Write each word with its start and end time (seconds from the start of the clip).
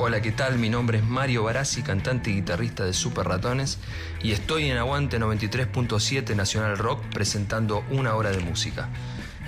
Hola, 0.00 0.22
¿qué 0.22 0.30
tal? 0.30 0.60
Mi 0.60 0.70
nombre 0.70 0.98
es 0.98 1.04
Mario 1.04 1.42
Barassi, 1.42 1.82
cantante 1.82 2.30
y 2.30 2.34
guitarrista 2.34 2.84
de 2.84 2.92
Super 2.92 3.26
Ratones, 3.26 3.80
y 4.22 4.30
estoy 4.30 4.70
en 4.70 4.76
Aguante 4.76 5.18
93.7 5.18 6.36
Nacional 6.36 6.78
Rock 6.78 7.02
presentando 7.12 7.84
una 7.90 8.14
hora 8.14 8.30
de 8.30 8.38
música. 8.38 8.90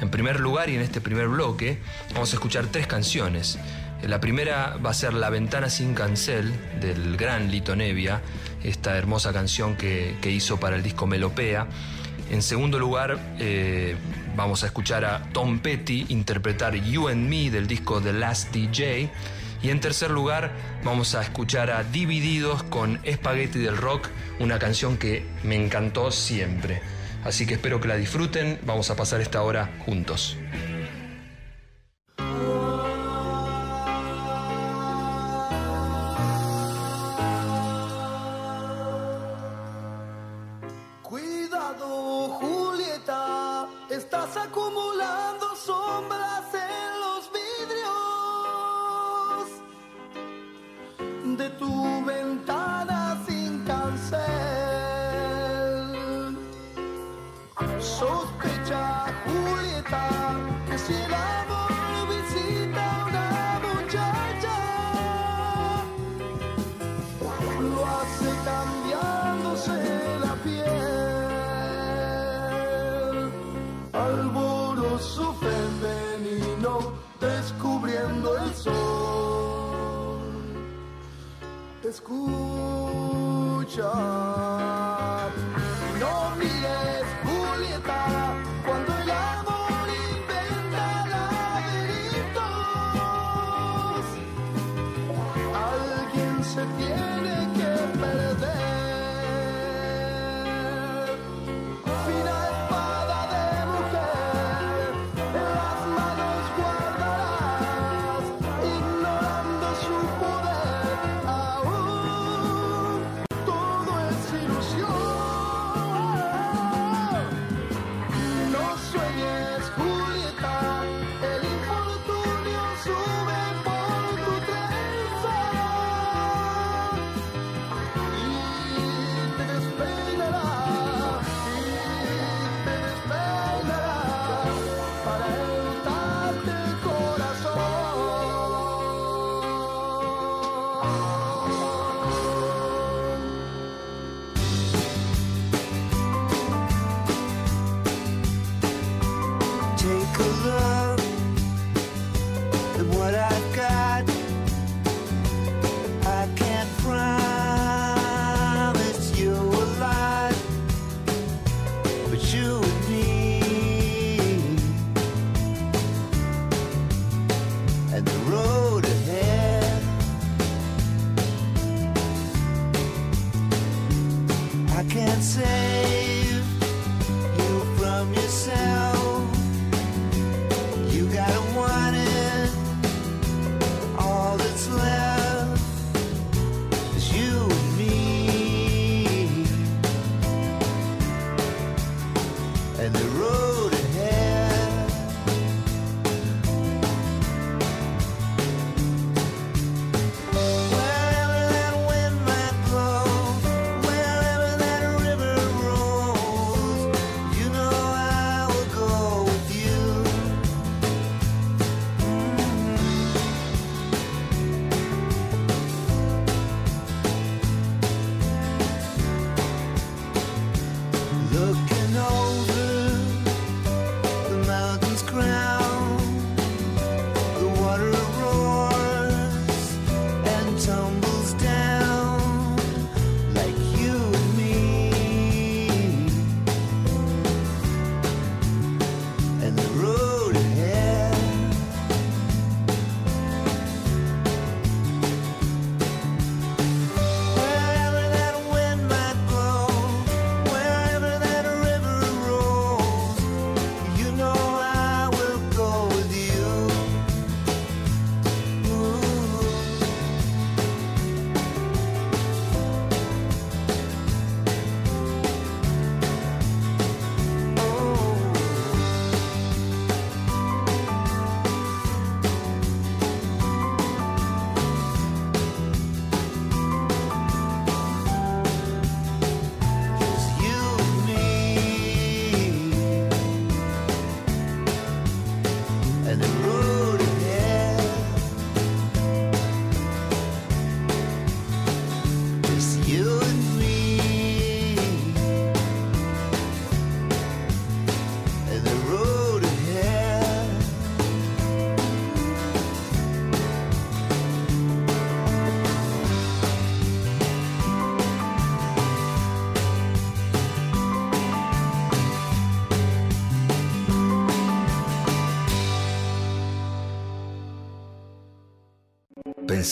En 0.00 0.10
primer 0.10 0.40
lugar 0.40 0.68
y 0.68 0.74
en 0.74 0.80
este 0.80 1.00
primer 1.00 1.28
bloque 1.28 1.78
vamos 2.14 2.32
a 2.32 2.34
escuchar 2.34 2.66
tres 2.66 2.88
canciones. 2.88 3.60
La 4.02 4.18
primera 4.20 4.76
va 4.84 4.90
a 4.90 4.94
ser 4.94 5.14
La 5.14 5.30
ventana 5.30 5.70
sin 5.70 5.94
cancel 5.94 6.52
del 6.80 7.16
gran 7.16 7.52
Lito 7.52 7.76
Nevia, 7.76 8.20
esta 8.64 8.98
hermosa 8.98 9.32
canción 9.32 9.76
que, 9.76 10.18
hizo 10.24 10.58
para 10.58 10.74
el 10.74 10.82
disco 10.82 11.06
Melopea. 11.06 11.68
En 12.28 12.42
segundo 12.42 12.80
lugar, 12.80 13.20
eh, 13.38 13.94
vamos 14.34 14.64
a 14.64 14.66
escuchar 14.66 15.04
a 15.04 15.22
Tom 15.32 15.60
Petty 15.60 16.06
interpretar 16.08 16.74
You 16.74 17.06
and 17.06 17.28
Me 17.28 17.52
del 17.52 17.68
disco 17.68 18.00
The 18.00 18.12
Last 18.12 18.52
DJ. 18.52 19.10
Y 19.62 19.70
en 19.70 19.80
tercer 19.80 20.10
lugar, 20.10 20.52
vamos 20.84 21.14
a 21.14 21.22
escuchar 21.22 21.70
a 21.70 21.84
Divididos 21.84 22.62
con 22.62 23.00
Spaghetti 23.10 23.58
del 23.58 23.76
Rock, 23.76 24.08
una 24.38 24.58
canción 24.58 24.96
que 24.96 25.26
me 25.42 25.56
encantó 25.56 26.10
siempre. 26.10 26.80
Así 27.24 27.46
que 27.46 27.54
espero 27.54 27.80
que 27.80 27.88
la 27.88 27.96
disfruten, 27.96 28.58
vamos 28.64 28.90
a 28.90 28.96
pasar 28.96 29.20
esta 29.20 29.42
hora 29.42 29.70
juntos. 29.84 30.38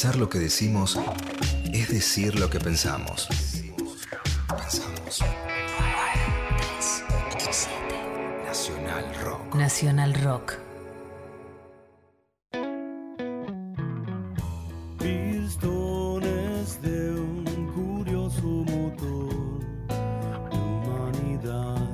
Pensar 0.00 0.14
lo 0.14 0.28
que 0.28 0.38
decimos 0.38 0.96
es 1.72 1.88
decir 1.88 2.38
lo 2.38 2.48
que 2.48 2.60
pensamos. 2.60 3.26
Pensamos. 4.46 5.24
Nacional 8.46 9.04
Rock. 9.24 9.54
Nacional 9.56 10.14
Rock. 10.22 10.52
Pistones 15.00 16.80
de 16.80 17.14
un 17.14 17.44
curioso 17.74 18.46
motor 18.46 19.58
de 19.88 20.56
humanidad. 20.56 21.88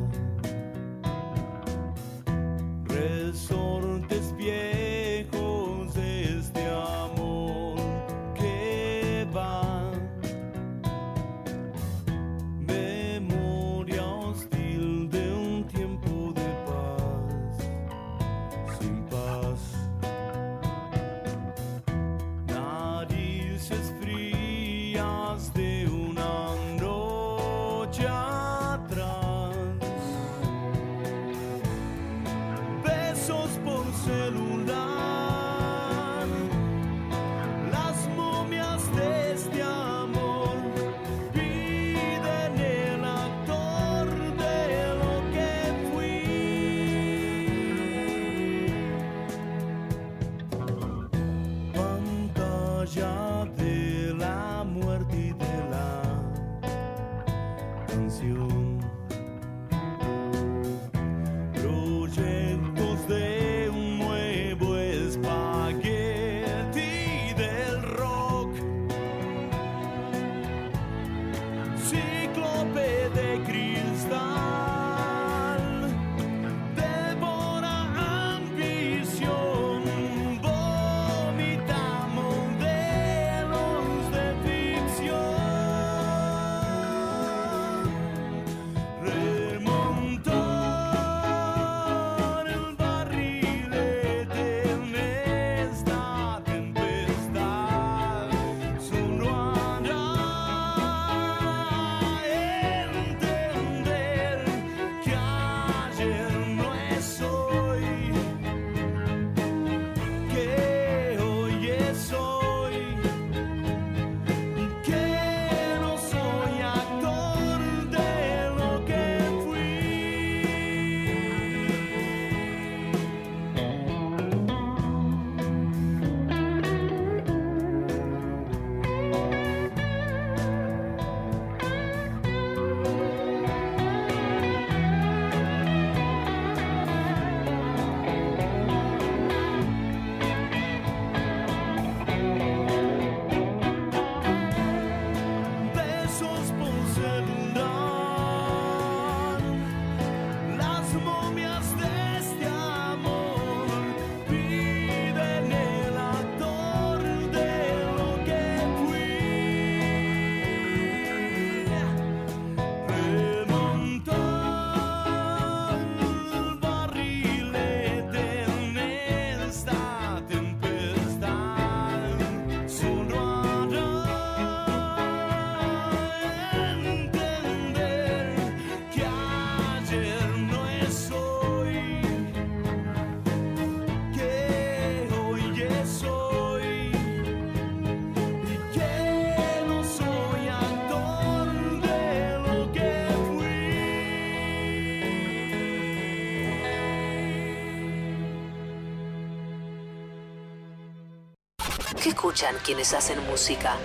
Escuchan 202.25 202.57
quienes 202.65 202.95
hacen 202.95 203.19
música? 203.27 203.77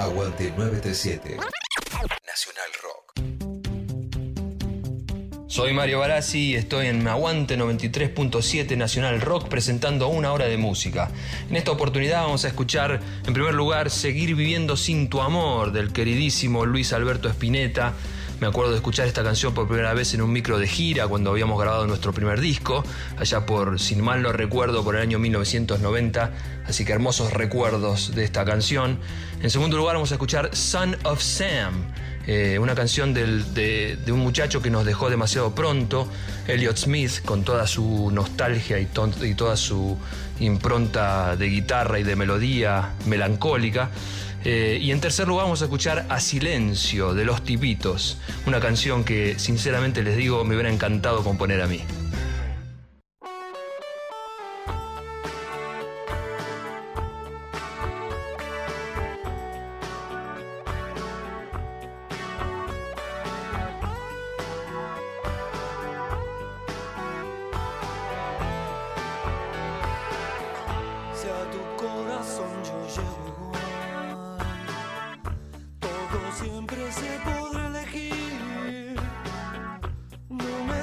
Aguante 0.00 0.52
937. 0.56 1.36
Nacional 2.26 2.70
Rock. 2.82 3.04
Soy 5.46 5.72
Mario 5.72 6.00
Barassi 6.00 6.50
y 6.50 6.54
estoy 6.56 6.88
en 6.88 7.06
Aguante 7.06 7.56
93.7 7.56 8.76
Nacional 8.76 9.20
Rock 9.20 9.46
presentando 9.46 10.08
una 10.08 10.32
hora 10.32 10.46
de 10.46 10.56
música. 10.56 11.08
En 11.48 11.54
esta 11.54 11.70
oportunidad 11.70 12.22
vamos 12.22 12.44
a 12.44 12.48
escuchar, 12.48 13.00
en 13.24 13.32
primer 13.32 13.54
lugar, 13.54 13.90
Seguir 13.90 14.34
viviendo 14.34 14.76
sin 14.76 15.08
tu 15.08 15.20
amor 15.20 15.70
del 15.70 15.92
queridísimo 15.92 16.66
Luis 16.66 16.92
Alberto 16.92 17.28
Spinetta. 17.28 17.94
Me 18.44 18.48
acuerdo 18.48 18.72
de 18.72 18.76
escuchar 18.76 19.06
esta 19.06 19.24
canción 19.24 19.54
por 19.54 19.66
primera 19.66 19.94
vez 19.94 20.12
en 20.12 20.20
un 20.20 20.30
micro 20.30 20.58
de 20.58 20.68
gira 20.68 21.08
cuando 21.08 21.30
habíamos 21.30 21.58
grabado 21.58 21.86
nuestro 21.86 22.12
primer 22.12 22.42
disco, 22.42 22.84
allá 23.16 23.46
por, 23.46 23.80
sin 23.80 24.02
mal 24.02 24.20
no 24.20 24.32
recuerdo, 24.32 24.84
por 24.84 24.96
el 24.96 25.00
año 25.00 25.18
1990. 25.18 26.30
Así 26.66 26.84
que 26.84 26.92
hermosos 26.92 27.32
recuerdos 27.32 28.14
de 28.14 28.22
esta 28.22 28.44
canción. 28.44 28.98
En 29.40 29.48
segundo 29.48 29.78
lugar 29.78 29.94
vamos 29.94 30.12
a 30.12 30.16
escuchar 30.16 30.54
Son 30.54 30.94
of 31.04 31.22
Sam, 31.22 31.86
eh, 32.26 32.58
una 32.58 32.74
canción 32.74 33.14
de, 33.14 33.96
un 34.08 34.18
muchacho 34.18 34.60
que 34.60 34.68
nos 34.68 34.84
dejó 34.84 35.08
demasiado 35.08 35.54
pronto, 35.54 36.06
Elliot 36.46 36.76
Smith, 36.76 37.24
con 37.24 37.44
toda 37.44 37.66
su 37.66 38.10
nostalgia 38.12 38.78
y 38.78 38.84
toda 38.84 39.56
su 39.56 39.96
impronta 40.38 41.34
de 41.36 41.46
guitarra 41.46 41.98
y 41.98 42.02
de 42.02 42.14
melodía 42.14 42.92
melancólica. 43.06 43.90
Eh, 44.44 44.78
y 44.80 44.90
en 44.90 45.00
tercer 45.00 45.26
lugar 45.26 45.44
vamos 45.44 45.62
a 45.62 45.64
escuchar 45.64 46.06
A 46.10 46.20
Silencio 46.20 47.14
de 47.14 47.24
Los 47.24 47.42
Tipitos, 47.42 48.18
una 48.46 48.60
canción 48.60 49.02
que 49.02 49.38
sinceramente 49.38 50.02
les 50.02 50.16
digo 50.16 50.44
me 50.44 50.54
hubiera 50.54 50.70
encantado 50.70 51.24
componer 51.24 51.62
a 51.62 51.66
mí. 51.66 51.80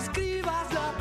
Escribas 0.01 0.73
la 0.73 1.00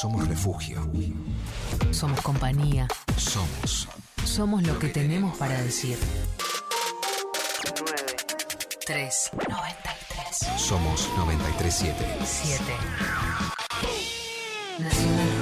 Somos 0.00 0.26
refugio. 0.28 0.90
Somos 1.90 2.22
compañía. 2.22 2.88
Somos. 3.18 3.86
Somos 4.24 4.62
lo 4.62 4.78
que 4.78 4.88
tenemos 4.88 5.36
para 5.36 5.60
decir. 5.60 5.98
9, 7.84 8.16
3, 8.86 9.30
93, 9.46 10.58
Somos 10.58 11.06
937. 11.18 12.18
7. 12.24 12.62
Nacional 14.78 15.39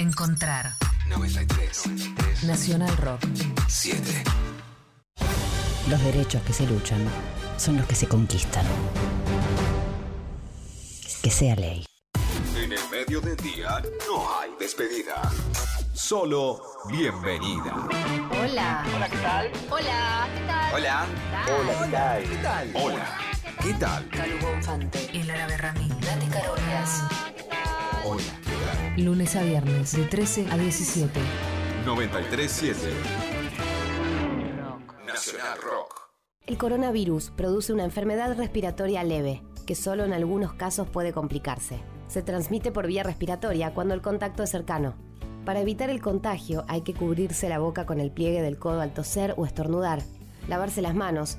Encontrar. 0.00 0.72
93. 1.08 2.44
Nacional 2.44 2.96
Rock. 2.96 3.20
7. 3.68 4.24
Los 5.90 6.02
derechos 6.02 6.42
que 6.42 6.54
se 6.54 6.66
luchan 6.66 7.06
son 7.58 7.76
los 7.76 7.86
que 7.86 7.94
se 7.94 8.08
conquistan. 8.08 8.64
Que 11.22 11.30
sea 11.30 11.54
ley. 11.54 11.84
En 12.56 12.72
el 12.72 12.80
medio 12.90 13.20
del 13.20 13.36
día 13.36 13.82
no 14.08 14.40
hay 14.40 14.48
despedida. 14.58 15.20
Solo 15.92 16.62
bienvenida. 16.88 17.86
Hola. 18.40 18.86
Hola, 18.96 19.08
¿qué 19.10 19.18
tal? 19.18 19.52
Hola, 19.68 20.28
¿qué 20.34 20.46
tal? 20.46 20.74
Hola. 20.74 21.06
Hola, 21.46 22.18
¿qué 22.22 22.36
tal? 22.36 22.70
Hola. 22.72 23.18
¿Qué 23.62 23.74
tal? 23.74 24.08
Calu 24.08 24.38
Bonfante. 24.38 25.10
El 25.12 25.30
Árabe 25.30 25.58
Ramí. 25.58 25.88
Dani 26.00 26.26
Carolias. 26.28 27.02
Hola, 27.02 27.36
¿qué 27.36 27.42
tal? 27.42 28.39
Lunes 28.96 29.36
a 29.36 29.42
viernes 29.44 29.96
de 29.96 30.04
13 30.04 30.46
a 30.50 30.58
17. 30.58 31.20
937. 31.86 32.76
Nacional 35.06 35.58
Rock. 35.62 36.10
El 36.46 36.58
coronavirus 36.58 37.30
produce 37.30 37.72
una 37.72 37.84
enfermedad 37.84 38.36
respiratoria 38.36 39.04
leve, 39.04 39.42
que 39.64 39.76
solo 39.76 40.04
en 40.04 40.12
algunos 40.12 40.54
casos 40.54 40.88
puede 40.88 41.12
complicarse. 41.12 41.78
Se 42.08 42.22
transmite 42.22 42.72
por 42.72 42.88
vía 42.88 43.04
respiratoria 43.04 43.72
cuando 43.74 43.94
el 43.94 44.02
contacto 44.02 44.42
es 44.42 44.50
cercano. 44.50 44.96
Para 45.44 45.60
evitar 45.60 45.88
el 45.88 46.02
contagio 46.02 46.64
hay 46.66 46.80
que 46.80 46.92
cubrirse 46.92 47.48
la 47.48 47.60
boca 47.60 47.86
con 47.86 48.00
el 48.00 48.10
pliegue 48.10 48.42
del 48.42 48.58
codo 48.58 48.80
al 48.80 48.92
toser 48.92 49.34
o 49.36 49.46
estornudar, 49.46 50.02
lavarse 50.48 50.82
las 50.82 50.96
manos, 50.96 51.38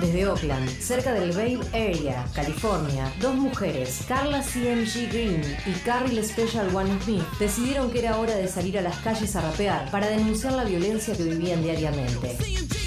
Desde 0.00 0.26
Oakland, 0.26 0.66
cerca 0.80 1.12
del 1.12 1.32
Bay 1.32 1.60
Area, 1.74 2.26
California, 2.34 3.12
dos 3.20 3.34
mujeres, 3.34 4.00
Carla 4.08 4.40
CMG 4.42 5.10
Green 5.12 5.42
y 5.66 5.72
Carrie 5.84 6.24
Special 6.24 6.74
One 6.74 6.98
Smith, 7.04 7.22
decidieron 7.38 7.90
que 7.90 7.98
era 7.98 8.18
hora 8.18 8.34
de 8.34 8.48
salir 8.48 8.78
a 8.78 8.82
las 8.82 8.96
calles 9.00 9.36
a 9.36 9.42
rapear 9.42 9.90
para 9.90 10.08
denunciar 10.08 10.54
la 10.54 10.64
violencia 10.64 11.14
que 11.14 11.24
vivían 11.24 11.62
diariamente. 11.62 12.79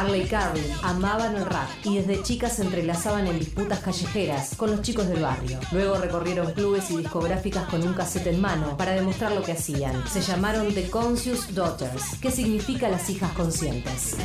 Carla 0.00 0.16
y 0.16 0.24
Carly 0.24 0.64
amaban 0.82 1.36
el 1.36 1.44
rap 1.44 1.68
y 1.84 1.98
desde 1.98 2.22
chicas 2.22 2.56
se 2.56 2.62
entrelazaban 2.62 3.26
en 3.26 3.38
disputas 3.38 3.80
callejeras 3.80 4.54
con 4.56 4.70
los 4.70 4.80
chicos 4.80 5.06
del 5.06 5.20
barrio. 5.20 5.60
Luego 5.72 5.96
recorrieron 5.96 6.54
clubes 6.54 6.90
y 6.90 6.96
discográficas 6.96 7.68
con 7.68 7.82
un 7.82 7.92
cassette 7.92 8.28
en 8.28 8.40
mano 8.40 8.78
para 8.78 8.92
demostrar 8.92 9.32
lo 9.32 9.42
que 9.42 9.52
hacían. 9.52 10.02
Se 10.08 10.22
llamaron 10.22 10.72
The 10.72 10.88
Conscious 10.88 11.54
Daughters, 11.54 12.18
que 12.18 12.30
significa 12.30 12.88
las 12.88 13.10
hijas 13.10 13.30
conscientes. 13.32 14.16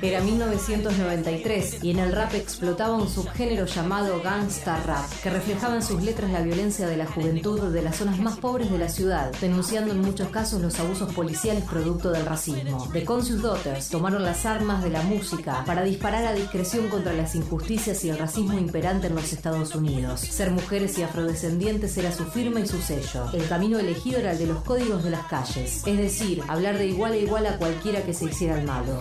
Era 0.00 0.20
1993 0.20 1.82
y 1.82 1.90
en 1.90 1.98
el 1.98 2.12
rap 2.12 2.32
explotaba 2.34 2.94
un 2.94 3.08
subgénero 3.08 3.66
llamado 3.66 4.22
gangsta 4.22 4.80
rap, 4.84 5.10
que 5.22 5.28
reflejaba 5.28 5.74
en 5.74 5.82
sus 5.82 6.00
letras 6.04 6.30
la 6.30 6.42
violencia 6.42 6.86
de 6.86 6.96
la 6.96 7.06
juventud 7.06 7.72
de 7.72 7.82
las 7.82 7.96
zonas 7.96 8.20
más 8.20 8.38
pobres 8.38 8.70
de 8.70 8.78
la 8.78 8.88
ciudad, 8.88 9.32
denunciando 9.40 9.92
en 9.92 10.00
muchos 10.00 10.28
casos 10.28 10.62
los 10.62 10.78
abusos 10.78 11.12
policiales 11.12 11.64
producto 11.64 12.12
del 12.12 12.26
racismo. 12.26 12.88
The 12.92 13.04
Conscious 13.04 13.42
Daughters 13.42 13.88
tomaron 13.88 14.22
las 14.22 14.46
armas 14.46 14.84
de 14.84 14.90
la 14.90 15.02
música 15.02 15.64
para 15.66 15.82
disparar 15.82 16.24
a 16.26 16.32
discreción 16.32 16.88
contra 16.88 17.12
las 17.12 17.34
injusticias 17.34 18.04
y 18.04 18.10
el 18.10 18.18
racismo 18.18 18.56
imperante 18.56 19.08
en 19.08 19.16
los 19.16 19.32
Estados 19.32 19.74
Unidos. 19.74 20.20
Ser 20.20 20.52
mujeres 20.52 20.96
y 20.98 21.02
afrodescendientes 21.02 21.98
era 21.98 22.12
su 22.12 22.24
firma 22.24 22.60
y 22.60 22.68
su 22.68 22.80
sello. 22.80 23.32
El 23.32 23.48
camino 23.48 23.80
elegido 23.80 24.20
era 24.20 24.30
el 24.30 24.38
de 24.38 24.46
los 24.46 24.62
códigos 24.62 25.02
de 25.02 25.10
las 25.10 25.26
calles, 25.26 25.82
es 25.84 25.98
decir, 25.98 26.40
hablar 26.46 26.78
de 26.78 26.86
igual 26.86 27.14
a 27.14 27.16
igual 27.16 27.46
a 27.46 27.58
cualquiera 27.58 28.02
que 28.02 28.14
se 28.14 28.26
hiciera 28.26 28.60
el 28.60 28.64
malo. 28.64 29.00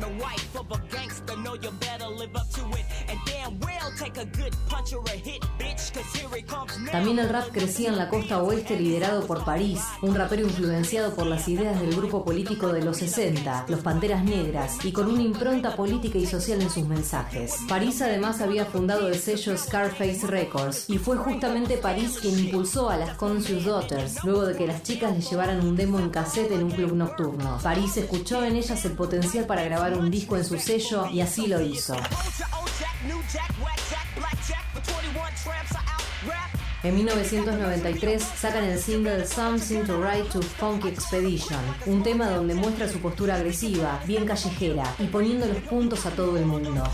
The 0.00 0.08
wife 0.18 0.56
of 0.56 0.70
a 0.72 0.78
gangster, 0.88 1.36
know 1.36 1.54
you 1.54 1.70
better 1.72 2.06
live 2.06 2.34
up 2.34 2.48
to 2.52 2.66
it. 2.70 2.84
And 3.08 3.18
damn 3.26 3.39
También 6.90 7.18
el 7.18 7.28
rap 7.28 7.48
crecía 7.52 7.88
en 7.88 7.96
la 7.96 8.08
costa 8.08 8.42
oeste 8.42 8.78
liderado 8.78 9.26
por 9.26 9.44
París, 9.44 9.80
un 10.02 10.14
rapero 10.14 10.42
influenciado 10.42 11.14
por 11.14 11.26
las 11.26 11.46
ideas 11.48 11.80
del 11.80 11.94
grupo 11.94 12.24
político 12.24 12.72
de 12.72 12.82
los 12.82 12.98
60, 12.98 13.66
los 13.68 13.80
Panteras 13.80 14.24
Negras, 14.24 14.84
y 14.84 14.92
con 14.92 15.08
una 15.08 15.22
impronta 15.22 15.76
política 15.76 16.18
y 16.18 16.26
social 16.26 16.60
en 16.60 16.70
sus 16.70 16.86
mensajes. 16.86 17.56
París 17.68 18.00
además 18.02 18.40
había 18.40 18.64
fundado 18.64 19.08
el 19.08 19.18
sello 19.18 19.56
Scarface 19.56 20.26
Records, 20.26 20.88
y 20.88 20.98
fue 20.98 21.16
justamente 21.16 21.76
París 21.76 22.18
quien 22.20 22.38
impulsó 22.38 22.90
a 22.90 22.96
las 22.96 23.16
Conscious 23.16 23.64
Daughters, 23.64 24.24
luego 24.24 24.46
de 24.46 24.56
que 24.56 24.66
las 24.66 24.82
chicas 24.82 25.12
le 25.16 25.22
llevaran 25.22 25.60
un 25.64 25.76
demo 25.76 25.98
en 25.98 26.10
cassette 26.10 26.52
en 26.52 26.64
un 26.64 26.70
club 26.70 26.92
nocturno. 26.92 27.58
París 27.62 27.96
escuchó 27.96 28.44
en 28.44 28.56
ellas 28.56 28.84
el 28.84 28.92
potencial 28.92 29.46
para 29.46 29.62
grabar 29.62 29.96
un 29.96 30.10
disco 30.10 30.36
en 30.36 30.44
su 30.44 30.58
sello 30.58 31.06
y 31.06 31.20
así 31.20 31.46
lo 31.46 31.60
hizo. 31.60 31.94
Old 33.02 33.08
Jack, 33.08 33.08
old 33.08 33.08
Jack, 33.08 33.08
new 33.08 33.22
Jack, 33.32 33.50
whack 33.62 33.80
Jack, 33.88 34.06
black 34.16 34.36
Jack, 34.46 34.64
for 34.74 34.80
21 34.92 35.32
tramps 35.42 35.74
are 35.74 35.84
out 35.88 36.28
rap. 36.28 36.60
En 36.82 36.94
1993 36.94 38.22
sacan 38.22 38.64
el 38.64 38.78
single 38.78 39.26
Something 39.26 39.84
to 39.84 40.02
Ride 40.02 40.28
to 40.30 40.42
Funky 40.42 40.88
Expedition, 40.88 41.60
un 41.86 42.02
tema 42.02 42.30
donde 42.30 42.54
muestra 42.54 42.88
su 42.88 42.98
postura 42.98 43.36
agresiva, 43.36 44.00
bien 44.06 44.26
callejera 44.26 44.84
y 44.98 45.06
poniendo 45.06 45.46
los 45.46 45.58
puntos 45.58 46.06
a 46.06 46.10
todo 46.10 46.36
el 46.38 46.46
mundo. 46.46 46.84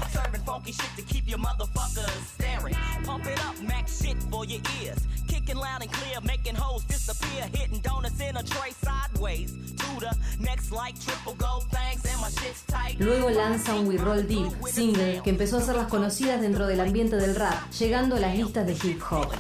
Making 6.47 6.63
hoes 6.63 6.85
disappear. 6.85 7.49
Hitting 7.53 7.81
donuts 7.81 8.21
in 8.21 8.37
a 8.37 8.43
tray 8.45 8.71
sideways. 8.81 9.53
To 9.79 9.99
the 9.99 10.17
next 10.39 10.71
like 10.71 10.95
triple 11.05 11.35
gold 11.35 11.65
things 11.73 12.05
and 12.07 12.21
my 12.21 12.31
shit's 12.31 12.63
tight. 12.69 13.01
Luego 13.01 13.31
lanza 13.31 13.75
un 13.75 13.89
We 13.89 13.97
Roll 13.97 14.23
Deep, 14.23 14.53
single 14.65 15.23
que 15.25 15.31
empezó 15.31 15.57
a 15.57 15.61
hacerlas 15.61 15.89
conocidas 15.89 16.41
dentro 16.41 16.69
del 16.69 16.81
ambiente 16.81 17.17
del 17.17 17.35
rap, 17.35 17.69
llegando 17.73 18.15
a 18.15 18.21
las 18.21 18.37
listas 18.37 18.65
de 18.65 18.75
hip 18.75 19.03
hop. 19.11 19.33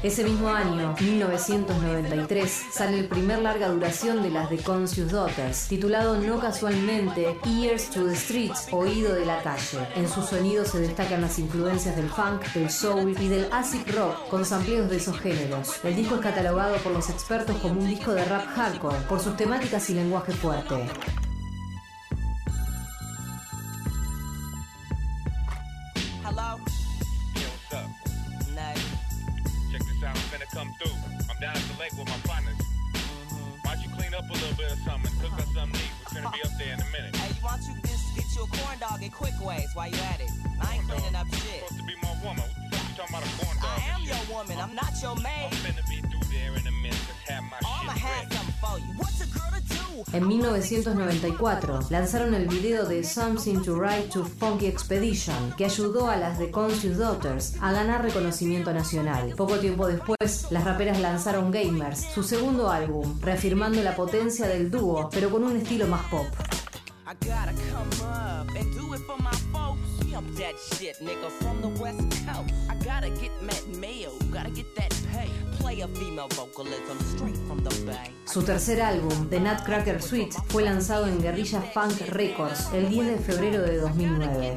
Ese 0.00 0.22
mismo 0.22 0.48
año, 0.48 0.94
1993, 1.00 2.66
sale 2.70 3.00
el 3.00 3.08
primer 3.08 3.40
larga 3.40 3.66
duración 3.66 4.22
de 4.22 4.30
las 4.30 4.48
The 4.48 4.58
Conscious 4.58 5.10
Daughters, 5.10 5.66
titulado 5.66 6.16
no 6.20 6.38
casualmente 6.38 7.36
Ears 7.44 7.90
to 7.90 8.06
the 8.06 8.14
Streets, 8.14 8.68
Oído 8.70 9.12
de 9.12 9.26
la 9.26 9.42
Calle. 9.42 9.88
En 9.96 10.08
su 10.08 10.22
sonido 10.22 10.64
se 10.64 10.78
destacan 10.78 11.20
las 11.20 11.40
influencias 11.40 11.96
del 11.96 12.08
funk, 12.08 12.44
del 12.54 12.70
soul 12.70 13.16
y 13.20 13.26
del 13.26 13.52
acid 13.52 13.90
rock, 13.92 14.28
con 14.28 14.44
sampleos 14.44 14.88
de 14.88 14.98
esos 14.98 15.18
géneros. 15.18 15.84
El 15.84 15.96
disco 15.96 16.14
es 16.14 16.20
catalogado 16.20 16.76
por 16.76 16.92
los 16.92 17.10
expertos 17.10 17.56
como 17.56 17.80
un 17.80 17.88
disco 17.88 18.12
de 18.12 18.24
rap 18.24 18.46
hardcore, 18.54 19.00
por 19.08 19.18
sus 19.18 19.36
temáticas 19.36 19.90
y 19.90 19.94
lenguaje 19.94 20.30
fuerte. 20.30 20.76
A 38.52 38.56
corn 38.56 38.78
dog 38.78 39.02
in 39.02 39.10
quick 39.10 39.34
ways 39.44 39.68
while 39.74 39.88
you 39.88 39.98
at 40.12 40.20
it? 40.20 40.30
I 40.60 40.76
ain't 40.76 40.88
cleaning 40.88 41.14
up 41.14 41.26
shit. 41.34 41.62
Supposed 41.68 41.80
to 41.80 41.86
be 41.86 41.94
my 42.02 42.14
woman. 42.24 42.44
I 43.00 43.80
am 43.94 44.02
your 44.02 44.36
woman, 44.36 44.58
I'm 44.58 44.74
not 44.74 44.92
your 45.00 45.14
maid. 45.16 45.52
En 50.12 50.26
1994 50.26 51.80
lanzaron 51.90 52.34
el 52.34 52.48
video 52.48 52.86
de 52.86 53.04
Something 53.04 53.62
to 53.62 53.74
Write 53.76 54.08
to 54.12 54.24
Funky 54.24 54.66
Expedition, 54.66 55.52
que 55.56 55.64
ayudó 55.64 56.08
a 56.08 56.16
las 56.16 56.38
The 56.38 56.50
Conscious 56.50 56.98
Daughters 56.98 57.54
a 57.60 57.72
ganar 57.72 58.02
reconocimiento 58.02 58.72
nacional. 58.72 59.34
Poco 59.36 59.58
tiempo 59.58 59.86
después, 59.86 60.46
las 60.50 60.64
raperas 60.64 60.98
lanzaron 60.98 61.50
Gamers, 61.50 62.00
su 62.14 62.22
segundo 62.22 62.70
álbum, 62.70 63.20
reafirmando 63.20 63.82
la 63.82 63.94
potencia 63.94 64.46
del 64.48 64.70
dúo, 64.70 65.08
pero 65.10 65.30
con 65.30 65.44
un 65.44 65.56
estilo 65.56 65.86
más 65.86 66.04
pop. 66.06 66.26
Gotta 67.20 67.54
come 67.70 67.90
up 68.02 68.48
and 68.56 68.72
do 68.74 68.94
it 68.94 69.00
for 69.00 69.16
my 69.22 69.34
folks. 69.52 69.80
Pump 70.12 70.34
that 70.36 70.54
shit, 70.58 70.96
nigga, 71.00 71.30
from 71.40 71.60
the 71.60 71.68
west 71.80 72.00
coast. 72.26 72.52
I 72.68 72.74
gotta 72.84 73.10
get 73.10 73.30
mad 73.40 73.62
mayo, 73.78 74.10
gotta 74.32 74.50
get 74.50 74.66
that 74.74 74.92
pay. 75.12 75.28
Play 75.60 75.80
a 75.82 75.88
female 75.88 76.28
vocalism 76.30 76.98
straight 77.14 77.36
from 77.46 77.62
the 77.62 77.70
bay. 77.86 78.10
Su 78.24 78.42
tercer 78.42 78.80
álbum, 78.80 79.28
The 79.30 79.38
Nutcracker 79.38 80.02
Suite, 80.02 80.36
fue 80.48 80.64
lanzado 80.64 81.06
en 81.06 81.20
Guerrilla 81.20 81.60
Funk 81.72 82.00
Records 82.08 82.72
el 82.72 82.88
10 82.88 83.06
de 83.06 83.18
febrero 83.18 83.62
de 83.62 83.76
2009. 83.76 84.56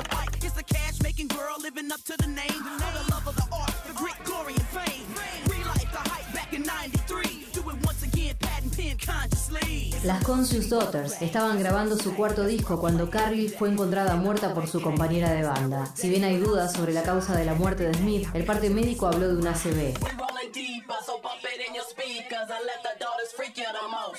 Las 10.03 10.23
Conscious 10.23 10.67
Daughters 10.69 11.21
estaban 11.21 11.59
grabando 11.59 11.95
su 11.95 12.15
cuarto 12.15 12.43
disco 12.45 12.79
cuando 12.79 13.11
Carrie 13.11 13.49
fue 13.49 13.69
encontrada 13.69 14.15
muerta 14.15 14.51
por 14.51 14.67
su 14.67 14.81
compañera 14.81 15.29
de 15.31 15.43
banda. 15.43 15.91
Si 15.93 16.09
bien 16.09 16.23
hay 16.23 16.37
dudas 16.37 16.73
sobre 16.73 16.91
la 16.91 17.03
causa 17.03 17.35
de 17.37 17.45
la 17.45 17.53
muerte 17.53 17.83
de 17.83 17.93
Smith, 17.93 18.27
el 18.33 18.43
parte 18.43 18.71
médico 18.71 19.05
habló 19.05 19.27
de 19.27 19.35
un 19.35 19.47
ACV. 19.47 19.93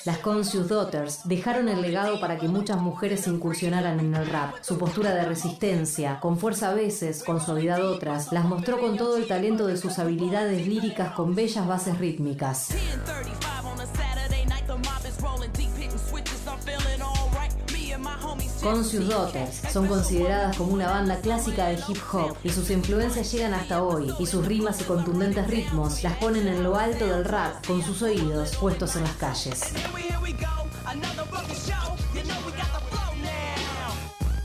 Las 0.04 0.18
Conscious 0.18 0.68
Daughters 0.68 1.20
dejaron 1.24 1.68
el 1.68 1.82
legado 1.82 2.20
para 2.20 2.38
que 2.38 2.46
muchas 2.46 2.76
mujeres 2.78 3.26
incursionaran 3.26 3.98
en 3.98 4.14
el 4.14 4.26
rap. 4.28 4.54
Su 4.60 4.78
postura 4.78 5.12
de 5.12 5.24
resistencia, 5.24 6.20
con 6.20 6.38
fuerza 6.38 6.70
a 6.70 6.74
veces, 6.74 7.24
con 7.24 7.40
suavidad 7.40 7.84
otras, 7.84 8.32
las 8.32 8.44
mostró 8.44 8.78
con 8.78 8.96
todo 8.96 9.16
el 9.16 9.26
talento 9.26 9.66
de 9.66 9.76
sus 9.76 9.98
habilidades 9.98 10.64
líricas 10.66 11.12
con 11.14 11.34
bellas 11.34 11.66
bases 11.66 11.98
rítmicas. 11.98 12.70
10:35 12.70 13.66
on 13.66 13.80
a 13.80 13.86
Saturday 13.86 14.44
night, 14.46 14.66
the 14.66 14.76
mob 14.76 15.04
is 15.06 15.20
rolling 15.22 15.50
deep, 15.52 15.71
just 16.24 16.62
Conscious 18.62 19.08
Daughters 19.08 19.60
son 19.72 19.88
consideradas 19.88 20.56
como 20.56 20.72
una 20.72 20.88
banda 20.88 21.20
clásica 21.20 21.66
de 21.66 21.74
hip 21.88 21.98
hop 22.12 22.36
y 22.44 22.50
sus 22.50 22.70
influencias 22.70 23.32
llegan 23.32 23.54
hasta 23.54 23.82
hoy 23.82 24.14
y 24.20 24.26
sus 24.26 24.46
rimas 24.46 24.80
y 24.80 24.84
contundentes 24.84 25.48
ritmos 25.48 26.04
las 26.04 26.16
ponen 26.18 26.46
en 26.46 26.62
lo 26.62 26.76
alto 26.76 27.04
del 27.04 27.24
rap 27.24 27.66
con 27.66 27.82
sus 27.82 28.02
oídos 28.02 28.56
puestos 28.56 28.94
en 28.94 29.02
las 29.02 29.16
calles. 29.16 29.72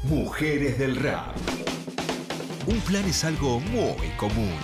Mujeres 0.04 0.80
del 0.80 0.96
rap. 0.96 1.36
Un 2.66 2.80
plan 2.82 3.06
es 3.06 3.24
algo 3.24 3.60
muy 3.60 4.10
común, 4.18 4.56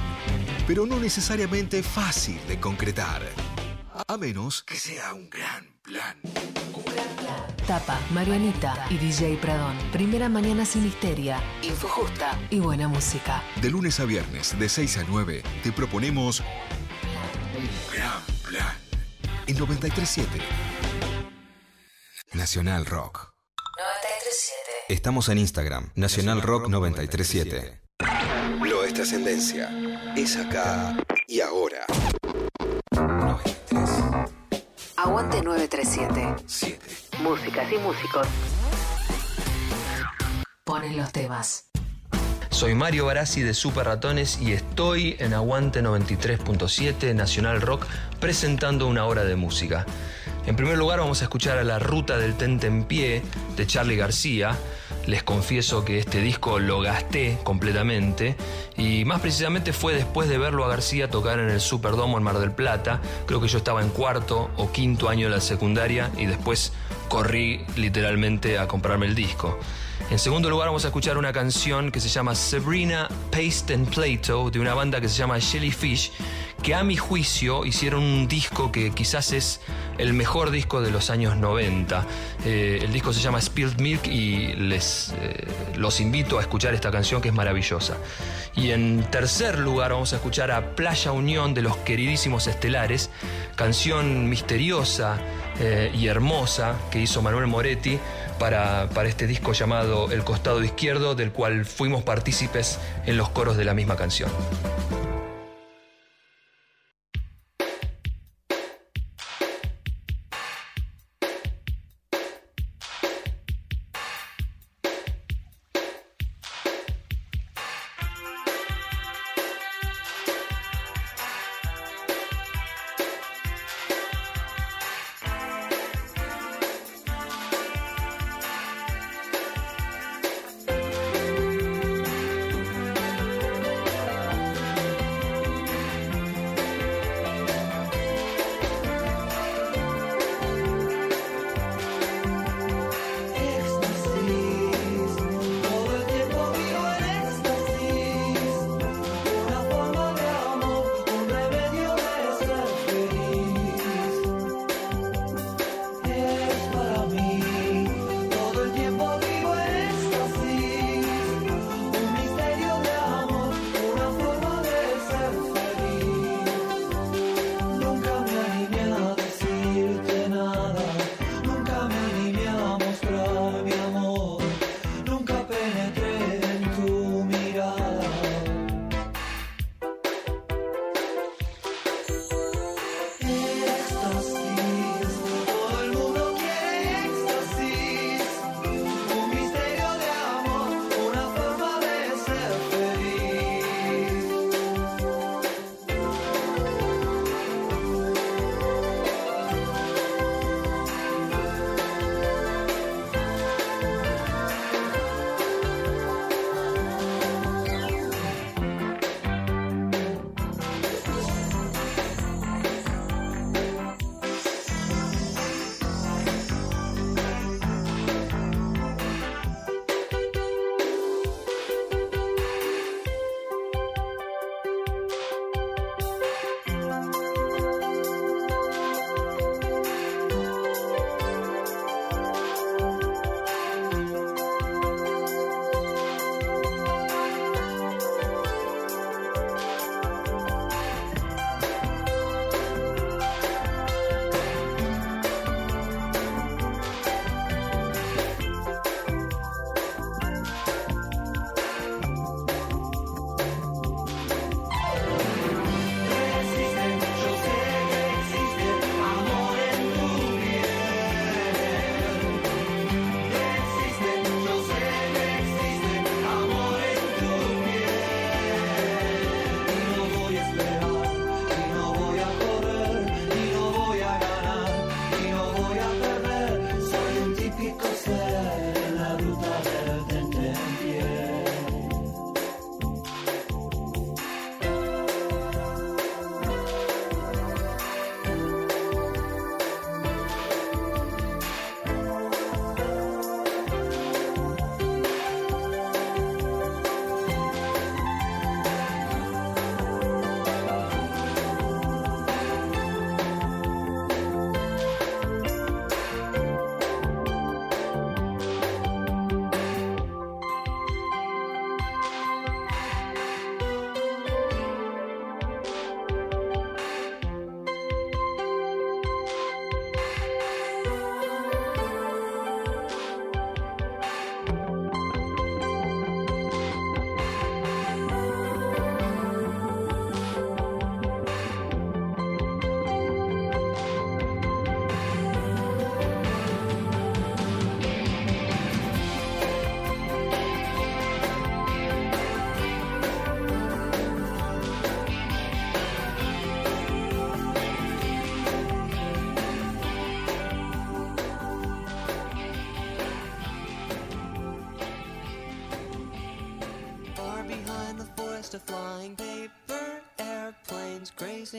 pero 0.66 0.88
no 0.88 1.00
necesariamente 1.00 1.84
fácil 1.84 2.40
de 2.48 2.60
concretar. 2.60 3.22
A 4.14 4.18
menos 4.18 4.62
que 4.62 4.76
sea 4.76 5.12
un 5.16 5.28
gran 5.28 5.76
plan. 5.82 6.22
Tapa, 7.66 8.00
Marianita 8.12 8.86
y 8.92 9.00
DJ 9.00 9.38
Pradón. 9.38 9.76
Primera 9.92 10.30
mañana 10.30 10.68
sin 10.68 10.86
histeria, 10.86 11.42
info 11.64 11.88
justa 11.88 12.38
y 12.52 12.60
buena 12.60 12.88
música. 12.88 13.42
De 13.60 13.72
lunes 13.72 14.00
a 14.00 14.06
viernes, 14.06 14.60
de 14.60 14.70
6 14.70 14.98
a 14.98 15.04
9, 15.10 15.42
te 15.64 15.72
proponemos 15.72 16.42
un 16.42 17.92
gran 17.92 18.22
plan. 18.48 18.78
En 19.48 19.58
937. 19.58 20.30
Nacional 22.34 22.86
Rock. 22.86 23.34
937. 23.80 24.94
Estamos 24.94 25.28
en 25.30 25.40
Instagram, 25.40 25.92
Nacional 25.96 26.44
Rock 26.44 26.68
937. 26.68 27.82
Lo 28.62 28.84
es 28.84 28.94
trascendencia. 28.94 29.72
Es 30.16 30.38
acá 30.38 30.96
y 31.28 31.42
ahora. 31.42 31.88
93. 35.04 35.06
Aguante 35.06 35.42
937. 35.44 36.36
7. 36.46 36.80
Músicas 37.24 37.72
y 37.72 37.78
músicos. 37.78 38.28
Ponen 40.64 40.96
los 40.96 41.12
temas. 41.12 41.70
Soy 42.50 42.74
Mario 42.76 43.06
Barassi 43.08 43.42
de 43.42 43.54
Super 43.54 43.86
Ratones 43.88 44.40
y 44.42 44.54
estoy 44.54 45.18
en 45.20 45.34
Aguante 45.34 45.82
93.7 45.82 47.14
Nacional 47.16 47.62
Rock 47.62 47.86
presentando 48.22 48.88
una 48.88 49.06
hora 49.06 49.26
de 49.26 49.36
música. 49.36 49.86
En 50.46 50.58
primer 50.58 50.78
lugar 50.78 51.00
vamos 51.00 51.22
a 51.22 51.24
escuchar 51.24 51.58
a 51.58 51.64
La 51.64 51.80
Ruta 51.80 52.18
del 52.18 52.36
Tente 52.36 52.68
en 52.68 52.84
Pie 52.84 53.22
de 53.56 53.66
Charlie 53.66 53.96
García. 53.96 54.58
Les 55.08 55.24
confieso 55.24 55.86
que 55.86 56.00
este 56.00 56.20
disco 56.20 56.60
lo 56.60 56.82
gasté 56.82 57.38
completamente 57.44 58.36
y 58.76 59.06
más 59.06 59.22
precisamente 59.22 59.72
fue 59.72 59.94
después 59.94 60.28
de 60.28 60.38
verlo 60.38 60.66
a 60.66 60.68
García 60.68 61.10
tocar 61.10 61.40
en 61.40 61.50
el 61.50 61.62
Superdomo 61.62 62.18
en 62.18 62.24
Mar 62.24 62.40
del 62.40 62.52
Plata. 62.52 63.00
Creo 63.26 63.40
que 63.40 63.48
yo 63.48 63.58
estaba 63.58 63.82
en 63.82 63.90
cuarto 63.90 64.50
o 64.58 64.70
quinto 64.72 65.08
año 65.08 65.30
de 65.30 65.36
la 65.36 65.42
secundaria 65.42 66.12
y 66.18 66.26
después 66.26 66.74
corrí 67.08 67.66
literalmente 67.78 68.60
a 68.60 68.68
comprarme 68.68 69.06
el 69.06 69.16
disco. 69.16 69.58
En 70.10 70.20
segundo 70.20 70.50
lugar 70.50 70.68
vamos 70.68 70.84
a 70.84 70.90
escuchar 70.90 71.18
una 71.18 71.32
canción 71.32 71.90
que 71.90 72.02
se 72.02 72.10
llama 72.10 72.36
Sabrina 72.36 73.08
Paste 73.32 73.74
and 73.74 73.94
Plato 73.94 74.52
de 74.52 74.60
una 74.60 74.74
banda 74.74 75.00
que 75.00 75.08
se 75.08 75.18
llama 75.18 75.40
Jellyfish 75.40 76.12
que 76.64 76.74
a 76.74 76.84
mi 76.84 76.96
juicio 76.96 77.66
hicieron 77.66 78.02
un 78.02 78.28
disco 78.30 78.72
que 78.72 78.92
quizás 78.92 79.34
es 79.34 79.60
el 79.98 80.14
mejor 80.14 80.50
disco 80.50 80.82
de 80.82 80.92
los 80.92 81.10
años 81.10 81.36
90. 81.36 82.08
Eh, 82.46 82.80
el 82.82 82.94
disco 82.94 83.12
se 83.12 83.20
llama 83.20 83.42
Spilled 83.42 83.82
Milk 83.82 84.08
y 84.08 84.54
les 84.54 85.14
eh, 85.20 85.46
los 85.76 86.00
invito 86.00 86.40
a 86.40 86.42
escuchar 86.42 86.74
esta 86.74 86.90
canción 86.90 87.22
que 87.22 87.28
es 87.28 87.34
maravillosa. 87.34 87.98
Y 88.56 88.72
en 88.72 89.04
tercer 89.12 89.60
lugar 89.60 89.92
vamos 89.92 90.14
a 90.14 90.16
escuchar 90.16 90.52
a 90.52 90.74
Playa 90.74 91.12
Unión 91.12 91.54
de 91.54 91.64
los 91.64 91.76
queridísimos 91.78 92.48
Estelares, 92.48 93.10
canción 93.58 94.30
misteriosa 94.30 95.18
eh, 95.60 95.92
y 95.94 96.08
hermosa 96.08 96.78
que 96.92 97.02
hizo 97.02 97.22
Manuel 97.22 97.48
Moretti 97.48 98.00
para, 98.40 98.88
para 98.90 99.10
este 99.10 99.28
disco 99.28 99.52
llamado 99.52 100.10
El 100.12 100.24
Costado 100.24 100.64
Izquierdo, 100.64 101.14
del 101.14 101.34
cual 101.34 101.66
fuimos 101.66 102.04
partícipes 102.04 102.80
en 103.06 103.18
los 103.18 103.28
coros 103.28 103.58
de 103.58 103.66
la 103.66 103.74
misma 103.74 103.98
canción. 103.98 104.32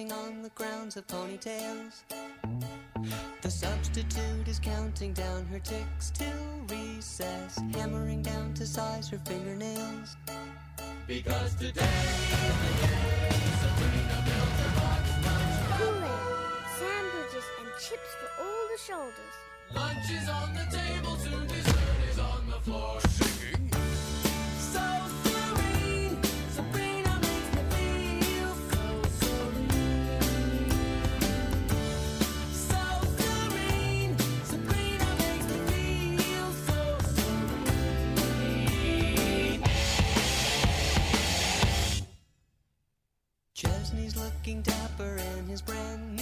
Grazing 0.05 0.13
on 0.13 0.43
the 0.43 0.51
grounds 0.51 0.97
of 0.97 1.07
ponytails. 1.07 2.03
The 3.43 3.51
substitute 3.51 4.49
is 4.49 4.59
counting 4.59 5.13
down 5.13 5.45
her 5.47 5.59
ticks 5.59 6.11
till 6.11 6.33
recess, 6.69 7.59
hammering 7.73 8.23
down 8.23 8.55
to 8.55 8.67
size 8.67 9.09
her 9.11 9.21
fingernails. 9.25 10.17
Because 11.07 11.55
today 11.57 11.83
Kool-Aid, 15.77 16.65
sandwiches, 16.79 17.47
and 17.61 17.69
chips 17.79 18.11
for 18.21 18.31
all 18.43 18.69
the 18.73 18.81
shoulders. 18.87 19.35
Lunch 19.75 20.11
is 20.11 20.29
on 20.29 20.55
the 20.55 20.67
table, 20.77 21.17
soon 21.17 21.47
dessert 21.47 22.11
is 22.11 22.19
on 22.19 22.51
the 22.51 22.61
floor. 22.61 23.04
His 45.55 45.63
brand 45.63 46.14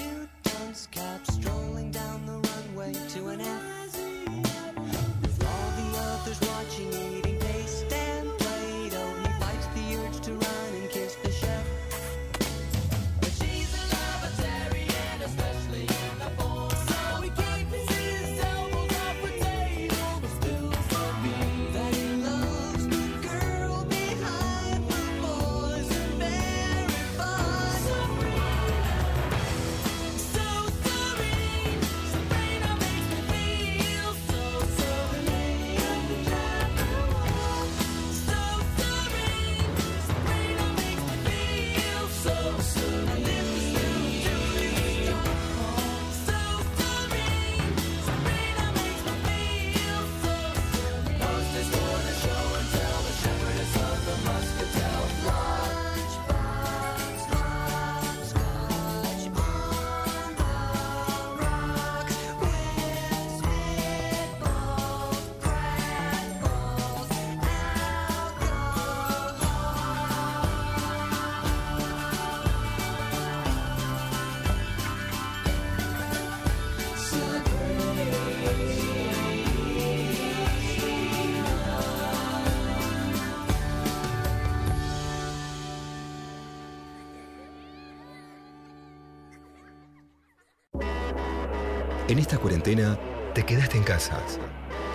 En 92.12 92.18
esta 92.18 92.37
cuarentena 92.37 92.98
te 93.33 93.42
quedaste 93.42 93.79
en 93.79 93.85
casa 93.85 94.20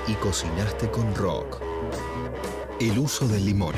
y 0.07 0.13
cocinaste 0.13 0.91
con 0.91 1.15
rock. 1.15 1.59
El 2.79 2.99
uso 2.99 3.27
del 3.27 3.43
limón. 3.43 3.73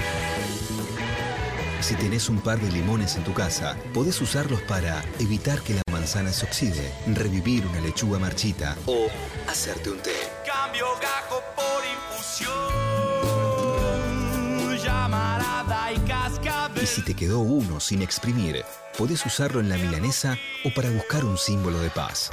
Si 1.80 1.96
tenés 1.96 2.28
un 2.28 2.42
par 2.42 2.60
de 2.60 2.70
limones 2.70 3.16
en 3.16 3.24
tu 3.24 3.34
casa, 3.34 3.78
podés 3.94 4.20
usarlos 4.20 4.60
para 4.64 5.02
evitar 5.20 5.62
que 5.62 5.76
la 5.76 5.82
manzana 5.90 6.34
se 6.34 6.48
oxide, 6.48 6.92
revivir 7.08 7.66
una 7.66 7.80
lechuga 7.80 8.20
marchita 8.20 8.76
o 8.86 9.08
hacerte 9.48 9.90
un 9.90 10.00
té. 10.00 10.12
Cambio 10.46 10.88
gajo 11.02 11.42
por 11.56 11.82
infusión. 12.12 12.52
Llamarada 14.84 15.94
y 15.94 16.00
cascabel. 16.00 16.84
Y 16.84 16.88
si 16.88 17.06
te 17.06 17.14
quedó 17.14 17.40
uno 17.40 17.80
sin 17.80 18.02
exprimir, 18.02 18.66
podés 18.98 19.26
usarlo 19.26 19.62
en 19.62 19.70
la 19.70 19.78
milanesa 19.78 20.38
o 20.66 20.74
para 20.74 20.90
buscar 20.90 21.24
un 21.24 21.38
símbolo 21.38 21.80
de 21.80 21.90
paz. 21.90 22.30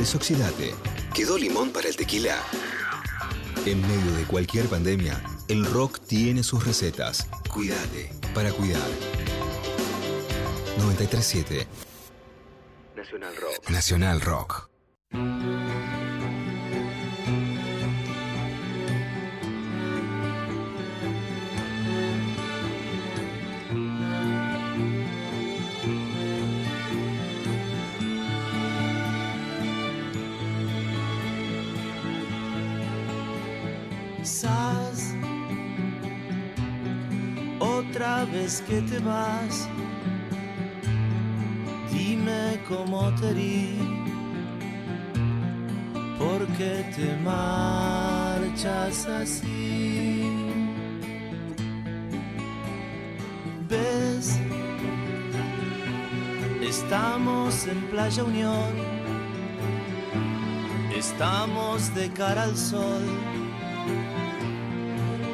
Desoxidate. 0.00 0.74
Quedó 1.14 1.36
limón 1.36 1.72
para 1.72 1.86
el 1.86 1.94
tequila. 1.94 2.38
En 3.66 3.82
medio 3.82 4.12
de 4.16 4.24
cualquier 4.24 4.64
pandemia, 4.64 5.22
el 5.48 5.66
rock 5.66 6.00
tiene 6.06 6.42
sus 6.42 6.64
recetas. 6.64 7.28
Cuídate 7.52 8.10
para 8.32 8.50
cuidar. 8.50 8.80
937 10.78 11.66
Nacional 12.96 13.36
Rock. 13.36 13.68
Nacional 13.70 14.20
Rock. 14.22 14.70
Vez 38.32 38.62
que 38.66 38.80
te 38.82 38.98
vas, 39.00 39.68
dime 41.90 42.60
cómo 42.68 43.12
te 43.16 43.30
herí, 43.30 43.78
por 46.18 46.46
qué 46.56 46.84
te 46.94 47.16
marchas 47.24 49.06
así. 49.06 50.30
¿Ves? 53.68 54.38
Estamos 56.62 57.66
en 57.66 57.80
Playa 57.90 58.24
Unión, 58.24 58.72
estamos 60.96 61.92
de 61.94 62.08
cara 62.10 62.44
al 62.44 62.56
sol. 62.56 63.04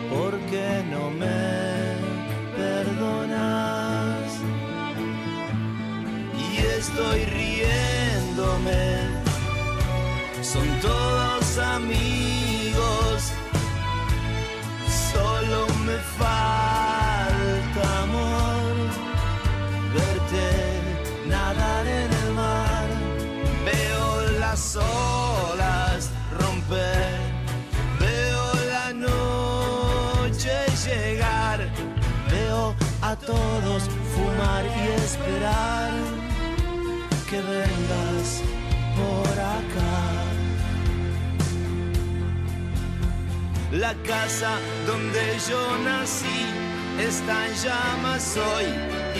¿Por 0.08 0.38
qué 0.50 0.82
no 0.90 1.10
me 1.10 1.85
perdonas? 2.66 4.30
Y 6.44 6.48
estoy 6.78 7.20
riéndome, 7.38 8.84
son 10.42 10.68
todos 10.80 11.58
amigos, 11.58 13.18
todos 33.26 33.82
fumar 34.14 34.64
y 34.64 35.02
esperar 35.02 35.90
que 37.28 37.38
vengas 37.42 38.42
por 38.96 39.32
acá. 39.56 39.96
La 43.72 43.94
casa 44.04 44.52
donde 44.86 45.24
yo 45.48 45.78
nací 45.78 46.40
está 47.00 47.46
en 47.48 47.54
llamas 47.64 48.36
hoy 48.36 48.66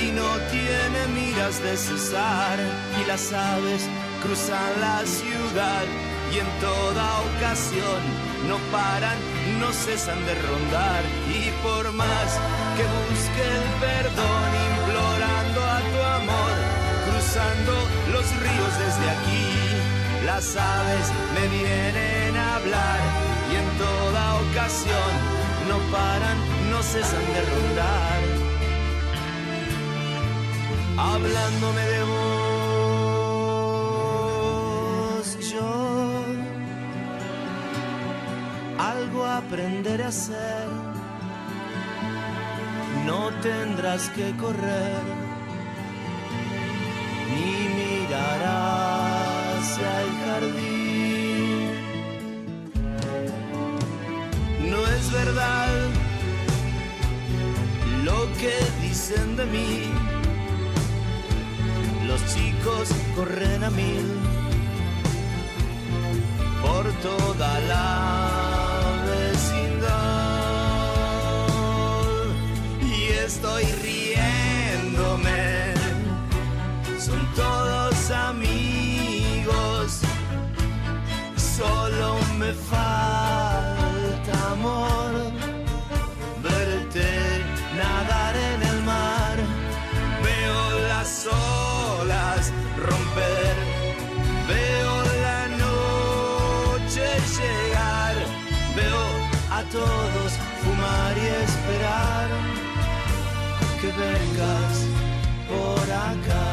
y 0.02 0.12
no 0.12 0.30
tiene 0.54 1.00
miras 1.12 1.60
de 1.62 1.76
cesar. 1.76 2.58
Y 3.00 3.06
las 3.06 3.32
aves 3.32 3.88
cruzan 4.22 4.80
la 4.80 5.04
ciudad 5.04 5.84
y 6.32 6.38
en 6.38 6.50
toda 6.60 7.20
ocasión 7.22 8.00
no 8.48 8.56
paran, 8.70 9.18
no 9.60 9.72
cesan 9.72 10.24
de 10.26 10.34
rondar. 10.34 11.02
Y 11.28 11.50
por 11.62 11.92
más 11.92 12.28
que 12.76 12.84
busque 12.96 13.42
el 13.58 13.66
perdón, 13.80 14.48
implorando 14.70 15.60
a 15.64 15.78
tu 15.92 16.00
amor, 16.20 16.54
cruzando 17.06 17.72
los 18.12 18.26
ríos 18.44 18.72
desde 18.84 19.06
aquí, 19.16 19.46
las 20.26 20.56
aves 20.56 21.06
me 21.34 21.48
vienen 21.48 22.36
a 22.36 22.56
hablar 22.56 23.00
y 23.50 23.56
en 23.56 23.68
toda 23.78 24.34
ocasión 24.46 25.12
no 25.68 25.78
paran, 25.90 26.38
no 26.70 26.82
cesan 26.82 27.26
de 27.34 27.42
rondar. 27.52 28.20
Hablándome 30.98 31.82
de 31.82 32.02
vos, 32.04 32.25
algo 38.78 39.24
aprenderé 39.24 40.04
a 40.04 40.08
hacer. 40.08 40.68
No 43.04 43.30
tendrás 43.40 44.08
que 44.10 44.36
correr, 44.36 45.02
ni 47.34 47.68
mirar 47.78 48.40
hacia 49.58 50.02
el 50.02 50.10
jardín. 50.24 50.76
No 54.70 54.80
es 54.86 55.12
verdad 55.12 55.68
lo 58.04 58.32
que 58.40 58.54
dicen 58.82 59.36
de 59.36 59.46
mí. 59.46 59.92
Los 62.06 62.20
chicos 62.34 62.88
corren 63.14 63.64
a 63.64 63.70
mil 63.70 64.06
por 66.62 66.84
toda 67.02 67.60
la 67.60 68.55
estoy 73.36 73.64
riéndome. 73.82 75.74
Son 76.98 77.20
todos 77.34 78.10
amigos, 78.10 80.00
solo 81.36 82.18
me 82.38 82.52
falta 82.52 83.05
vengas 103.96 104.76
por 105.48 105.86
acá. 105.90 106.46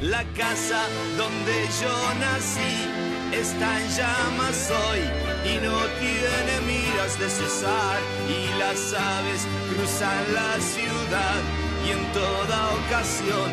La 0.00 0.24
casa 0.36 0.82
donde 1.16 1.56
yo 1.80 1.94
nací 2.20 2.74
está 3.32 3.80
en 3.80 3.88
llamas 3.90 4.70
hoy 4.70 5.00
y 5.50 5.54
no 5.66 5.76
tiene 6.02 6.54
miras 6.66 7.18
de 7.18 7.28
cesar 7.28 7.98
y 8.28 8.58
las 8.58 8.94
aves 8.94 9.42
cruzan 9.70 10.22
la 10.34 10.52
ciudad 10.60 11.40
y 11.86 11.90
en 11.90 12.12
toda 12.12 12.74
ocasión 12.80 13.50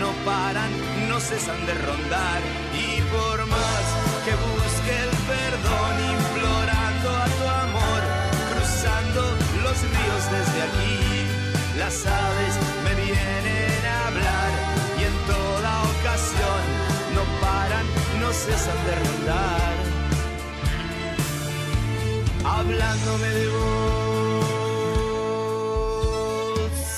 no 0.00 0.10
paran, 0.24 0.70
no 1.08 1.20
cesan 1.20 1.64
de 1.66 1.74
rondar 1.74 2.40
aquí. 10.64 11.26
Las 11.78 12.06
aves 12.06 12.54
me 12.84 12.92
vienen 13.02 13.86
a 13.86 14.06
hablar 14.08 14.50
y 14.98 15.02
en 15.10 15.16
toda 15.26 15.70
ocasión 15.94 16.62
no 17.16 17.22
paran, 17.40 17.86
no 18.20 18.28
cesan 18.32 18.80
de 18.86 18.94
rondar. 19.04 19.74
Hablándome 22.44 23.28
de 23.28 23.46
vos. 23.48 24.44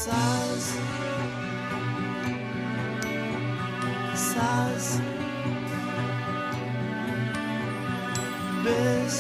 Sas. 0.05 0.63
Sas. 4.15 4.85
Ves 8.65 9.15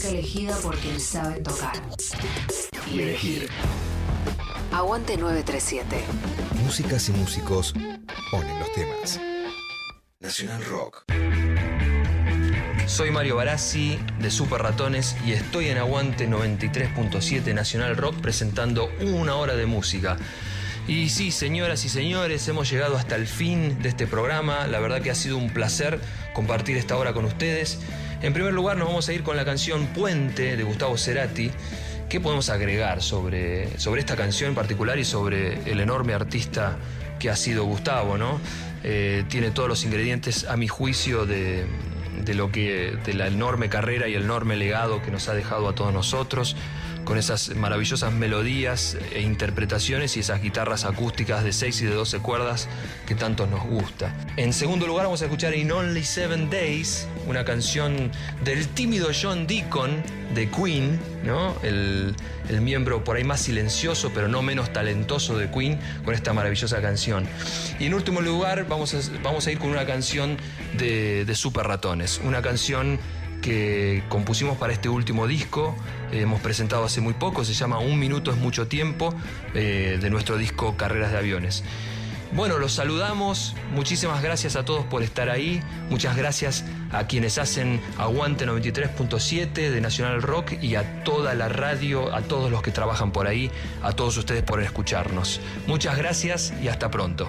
música 0.00 0.18
elegida 0.18 0.56
por 0.56 0.76
quien 0.78 0.98
sabe 0.98 1.40
tocar. 1.40 1.74
Y 2.90 3.02
elegir. 3.02 3.50
Aguante 4.72 5.18
937. 5.18 6.04
Músicas 6.64 7.08
y 7.10 7.12
músicos 7.12 7.74
ponen 8.30 8.58
los 8.58 8.72
temas. 8.72 9.20
Nacional 10.20 10.64
Rock. 10.64 11.04
Soy 12.86 13.10
Mario 13.10 13.36
Barassi 13.36 13.98
de 14.18 14.30
Super 14.30 14.62
Ratones 14.62 15.16
y 15.26 15.32
estoy 15.32 15.68
en 15.68 15.76
Aguante 15.76 16.26
93.7 16.28 17.54
Nacional 17.54 17.96
Rock 17.96 18.16
presentando 18.22 18.90
una 19.00 19.36
hora 19.36 19.54
de 19.54 19.66
música. 19.66 20.16
Y 20.88 21.10
sí, 21.10 21.30
señoras 21.30 21.84
y 21.84 21.88
señores, 21.90 22.48
hemos 22.48 22.70
llegado 22.70 22.96
hasta 22.96 23.16
el 23.16 23.26
fin 23.26 23.82
de 23.82 23.90
este 23.90 24.06
programa. 24.06 24.66
La 24.66 24.80
verdad 24.80 25.02
que 25.02 25.10
ha 25.10 25.14
sido 25.14 25.36
un 25.36 25.50
placer 25.50 26.00
compartir 26.32 26.78
esta 26.78 26.96
hora 26.96 27.12
con 27.12 27.26
ustedes. 27.26 27.78
En 28.22 28.34
primer 28.34 28.52
lugar, 28.52 28.76
nos 28.76 28.88
vamos 28.88 29.08
a 29.08 29.14
ir 29.14 29.22
con 29.22 29.36
la 29.38 29.46
canción 29.46 29.86
Puente 29.86 30.54
de 30.54 30.62
Gustavo 30.62 30.98
Cerati. 30.98 31.50
¿Qué 32.10 32.20
podemos 32.20 32.50
agregar 32.50 33.00
sobre, 33.00 33.78
sobre 33.78 34.00
esta 34.00 34.14
canción 34.14 34.50
en 34.50 34.54
particular 34.54 34.98
y 34.98 35.06
sobre 35.06 35.70
el 35.70 35.80
enorme 35.80 36.12
artista 36.12 36.76
que 37.18 37.30
ha 37.30 37.36
sido 37.36 37.64
Gustavo, 37.64 38.18
¿no? 38.18 38.38
Eh, 38.84 39.24
tiene 39.28 39.50
todos 39.52 39.70
los 39.70 39.84
ingredientes, 39.84 40.44
a 40.44 40.58
mi 40.58 40.68
juicio, 40.68 41.24
de, 41.24 41.64
de 42.22 42.34
lo 42.34 42.52
que 42.52 42.98
de 43.04 43.14
la 43.14 43.26
enorme 43.26 43.70
carrera 43.70 44.06
y 44.06 44.14
el 44.14 44.24
enorme 44.24 44.56
legado 44.56 45.00
que 45.00 45.10
nos 45.10 45.28
ha 45.28 45.34
dejado 45.34 45.68
a 45.68 45.74
todos 45.74 45.92
nosotros 45.94 46.56
con 47.04 47.18
esas 47.18 47.54
maravillosas 47.56 48.12
melodías 48.12 48.96
e 49.12 49.20
interpretaciones 49.20 50.16
y 50.16 50.20
esas 50.20 50.42
guitarras 50.42 50.84
acústicas 50.84 51.44
de 51.44 51.52
6 51.52 51.82
y 51.82 51.86
de 51.86 51.94
12 51.94 52.18
cuerdas 52.20 52.68
que 53.06 53.14
tanto 53.14 53.46
nos 53.46 53.64
gusta. 53.64 54.14
En 54.36 54.52
segundo 54.52 54.86
lugar 54.86 55.04
vamos 55.04 55.22
a 55.22 55.24
escuchar 55.24 55.54
In 55.54 55.72
Only 55.72 56.04
Seven 56.04 56.50
Days, 56.50 57.06
una 57.26 57.44
canción 57.44 58.10
del 58.44 58.68
tímido 58.68 59.08
John 59.20 59.46
Deacon 59.46 60.02
de 60.34 60.48
Queen, 60.48 61.00
¿no? 61.24 61.56
el, 61.62 62.14
el 62.48 62.60
miembro 62.60 63.02
por 63.02 63.16
ahí 63.16 63.24
más 63.24 63.40
silencioso 63.40 64.12
pero 64.14 64.28
no 64.28 64.42
menos 64.42 64.72
talentoso 64.72 65.36
de 65.36 65.50
Queen 65.50 65.78
con 66.04 66.14
esta 66.14 66.32
maravillosa 66.32 66.80
canción. 66.80 67.26
Y 67.78 67.86
en 67.86 67.94
último 67.94 68.20
lugar 68.20 68.66
vamos 68.68 68.94
a, 68.94 68.98
vamos 69.22 69.46
a 69.46 69.52
ir 69.52 69.58
con 69.58 69.70
una 69.70 69.86
canción 69.86 70.36
de, 70.76 71.24
de 71.24 71.34
Super 71.34 71.66
Ratones, 71.66 72.20
una 72.24 72.42
canción 72.42 72.98
que 73.40 74.02
compusimos 74.08 74.56
para 74.58 74.72
este 74.72 74.88
último 74.88 75.26
disco, 75.26 75.76
eh, 76.12 76.20
hemos 76.20 76.40
presentado 76.40 76.84
hace 76.84 77.00
muy 77.00 77.14
poco, 77.14 77.44
se 77.44 77.54
llama 77.54 77.78
Un 77.78 77.98
minuto 77.98 78.30
es 78.30 78.36
mucho 78.36 78.66
tiempo, 78.66 79.14
eh, 79.54 79.98
de 80.00 80.10
nuestro 80.10 80.36
disco 80.36 80.76
Carreras 80.76 81.12
de 81.12 81.18
Aviones. 81.18 81.64
Bueno, 82.32 82.58
los 82.58 82.74
saludamos, 82.74 83.56
muchísimas 83.72 84.22
gracias 84.22 84.54
a 84.54 84.64
todos 84.64 84.84
por 84.86 85.02
estar 85.02 85.28
ahí, 85.30 85.60
muchas 85.88 86.16
gracias 86.16 86.64
a 86.92 87.08
quienes 87.08 87.38
hacen 87.38 87.80
Aguante 87.98 88.46
93.7 88.46 89.52
de 89.52 89.80
Nacional 89.80 90.22
Rock 90.22 90.52
y 90.62 90.76
a 90.76 91.02
toda 91.02 91.34
la 91.34 91.48
radio, 91.48 92.14
a 92.14 92.22
todos 92.22 92.48
los 92.50 92.62
que 92.62 92.70
trabajan 92.70 93.10
por 93.10 93.26
ahí, 93.26 93.50
a 93.82 93.92
todos 93.92 94.16
ustedes 94.16 94.44
por 94.44 94.62
escucharnos. 94.62 95.40
Muchas 95.66 95.96
gracias 95.96 96.52
y 96.62 96.68
hasta 96.68 96.88
pronto. 96.88 97.28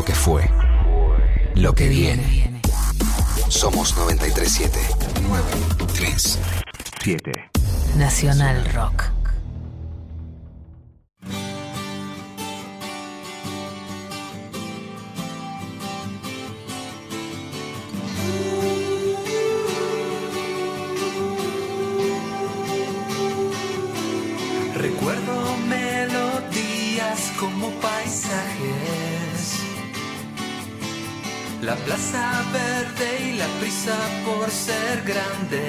lo 0.00 0.06
que 0.06 0.14
fue, 0.14 0.50
lo 1.56 1.74
que 1.74 1.86
viene. 1.86 2.58
Somos 3.50 3.94
937 3.98 4.78
937 5.28 7.50
Nacional 7.98 8.64
Rock. 8.72 9.19
grande. 35.12 35.62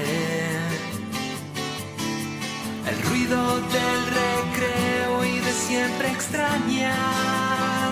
El 2.90 2.98
ruido 3.08 3.40
del 3.76 4.02
recreo 4.22 5.26
y 5.26 5.40
de 5.40 5.54
siempre 5.54 6.12
extrañar. 6.12 7.92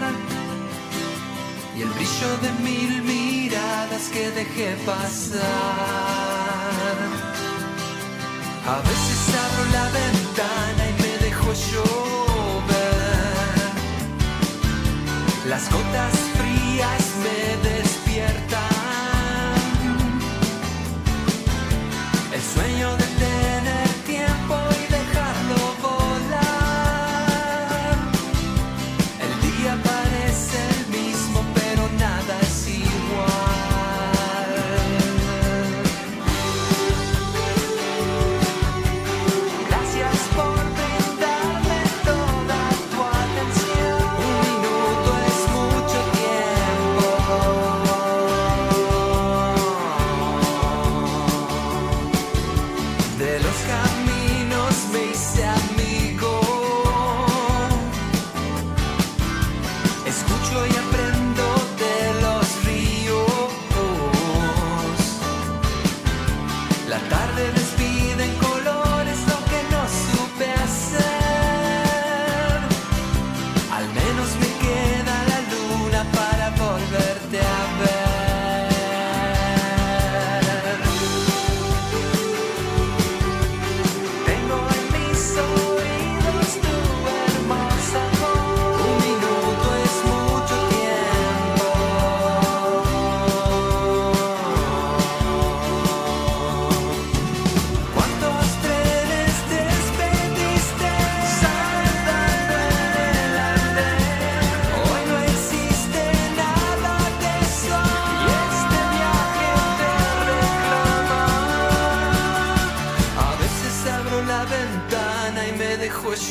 Y 1.77 1.81
el 1.81 1.89
brillo 1.89 2.31
de 2.43 2.51
mil 2.67 3.01
miradas 3.03 4.03
que 4.13 4.29
dejé 4.31 4.75
pasar. 4.85 5.39
A 8.73 8.77
veces 8.87 9.19
abro 9.45 9.63
la 9.77 9.85
ventana 9.89 10.18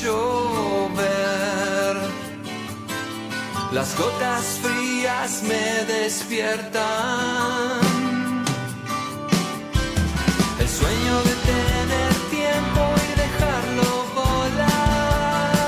llover. 0.03 1.97
Las 3.73 3.97
gotas 3.97 4.61
frías 4.63 5.43
me 5.43 5.85
despiertan. 5.85 6.83
El 10.59 10.69
sueño 10.69 11.15
de 11.29 11.35
tener 11.53 12.13
tiempo 12.31 12.83
y 13.07 13.11
dejarlo 13.25 13.89
volar. 14.15 15.59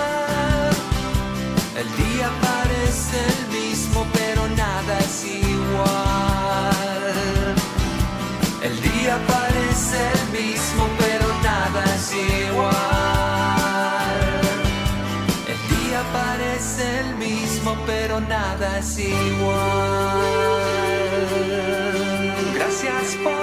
El 1.77 1.89
día 2.05 2.29
parece 2.49 3.17
el 3.33 3.43
mismo, 3.61 4.01
pero 4.13 4.43
nada 4.57 4.99
es 4.99 5.17
igual. 5.25 6.71
El 8.63 8.75
día 8.83 9.15
parece 9.27 9.99
el 10.19 10.25
mismo, 10.41 10.83
pero 10.99 11.27
nada 11.43 11.81
es 11.97 12.07
igual. 12.13 13.20
nada 18.29 18.79
es 18.79 18.99
igual. 18.99 20.21
Gracias 22.55 23.17
por 23.23 23.40